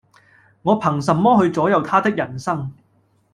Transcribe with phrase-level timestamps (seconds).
[0.63, 2.73] 我憑什麼去左右他的人生